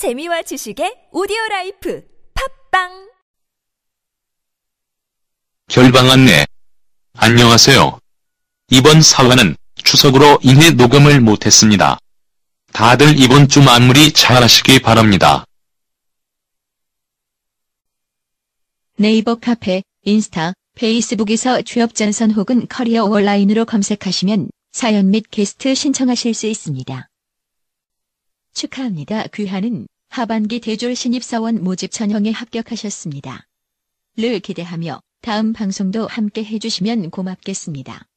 [0.00, 2.02] 재미와 지식의 오디오 라이프
[2.32, 3.10] 팝빵
[5.68, 6.46] 결방 안내.
[7.12, 7.98] 안녕하세요.
[8.70, 11.98] 이번 사화는 추석으로 인해 녹음을 못했습니다.
[12.72, 15.44] 다들 이번 주 마무리 잘 하시기 바랍니다.
[18.96, 26.46] 네이버 카페, 인스타, 페이스북에서 취업 전선 혹은 커리어 온라인으로 검색하시면 사연 및 게스트 신청하실 수
[26.46, 27.09] 있습니다.
[28.60, 29.24] 축하합니다.
[29.32, 33.46] 귀하는 하반기 대졸 신입사원 모집 전형에 합격하셨습니다.
[34.16, 38.09] 를 기대하며 다음 방송도 함께 해주시면 고맙겠습니다.